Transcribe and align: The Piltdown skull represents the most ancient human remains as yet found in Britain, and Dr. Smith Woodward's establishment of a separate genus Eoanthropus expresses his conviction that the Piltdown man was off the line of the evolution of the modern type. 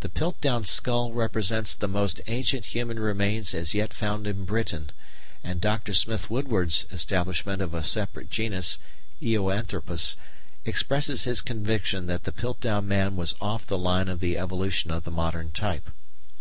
The 0.00 0.08
Piltdown 0.08 0.64
skull 0.64 1.12
represents 1.12 1.72
the 1.76 1.86
most 1.86 2.20
ancient 2.26 2.64
human 2.74 2.98
remains 2.98 3.54
as 3.54 3.74
yet 3.74 3.94
found 3.94 4.26
in 4.26 4.44
Britain, 4.44 4.90
and 5.44 5.60
Dr. 5.60 5.94
Smith 5.94 6.28
Woodward's 6.28 6.84
establishment 6.90 7.62
of 7.62 7.72
a 7.72 7.84
separate 7.84 8.28
genus 8.28 8.78
Eoanthropus 9.22 10.16
expresses 10.64 11.22
his 11.22 11.40
conviction 11.40 12.08
that 12.08 12.24
the 12.24 12.32
Piltdown 12.32 12.88
man 12.88 13.14
was 13.14 13.36
off 13.40 13.64
the 13.64 13.78
line 13.78 14.08
of 14.08 14.18
the 14.18 14.36
evolution 14.36 14.90
of 14.90 15.04
the 15.04 15.12
modern 15.12 15.52
type. 15.52 15.90